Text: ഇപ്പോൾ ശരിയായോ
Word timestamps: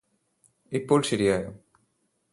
ഇപ്പോൾ 0.71 1.01
ശരിയായോ 1.01 1.51